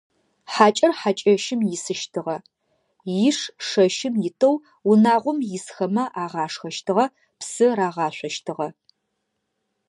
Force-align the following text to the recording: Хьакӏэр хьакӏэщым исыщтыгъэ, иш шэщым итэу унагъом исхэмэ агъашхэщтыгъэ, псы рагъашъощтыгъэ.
Хьакӏэр 0.53 0.91
хьакӏэщым 0.99 1.59
исыщтыгъэ, 1.75 2.37
иш 3.27 3.39
шэщым 3.67 4.13
итэу 4.27 4.55
унагъом 4.89 5.37
исхэмэ 5.55 6.05
агъашхэщтыгъэ, 6.23 7.05
псы 7.39 7.67
рагъашъощтыгъэ. 7.77 8.67